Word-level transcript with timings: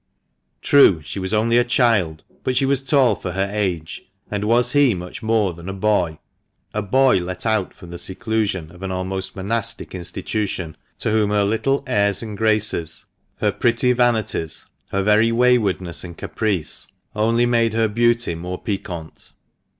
True, 0.63 1.03
she 1.03 1.19
was 1.19 1.31
only 1.31 1.59
a 1.59 1.63
child, 1.63 2.23
but 2.43 2.57
she 2.57 2.65
was 2.65 2.81
tall 2.81 3.15
for 3.15 3.33
her 3.33 3.47
age, 3.53 4.01
And 4.31 4.43
was 4.45 4.71
he 4.71 4.95
much 4.95 5.21
more 5.21 5.53
than 5.53 5.69
a 5.69 5.73
boy? 5.75 6.17
A 6.73 6.81
boy 6.81 7.19
let 7.19 7.45
out 7.45 7.75
from 7.75 7.91
the 7.91 7.99
seclusion 7.99 8.71
of 8.71 8.81
an 8.81 8.91
almost 8.91 9.35
monastic 9.35 9.93
institution, 9.93 10.75
to 10.97 11.11
whom 11.11 11.29
her 11.29 11.43
little 11.43 11.81
138 11.81 11.85
THE 11.85 12.01
MANCHESTER 12.01 12.25
MAN. 12.25 12.31
airs 12.31 12.31
and 12.63 12.77
graces, 12.79 13.05
her 13.41 13.51
pretty 13.51 13.93
vanities, 13.93 14.65
her 14.89 15.03
very 15.03 15.31
waywardness 15.31 16.03
and 16.03 16.17
caprice, 16.17 16.87
only 17.15 17.45
made 17.45 17.73
her 17.75 17.87
beauty 17.87 18.33
more 18.33 18.57
piquant. 18.59 19.33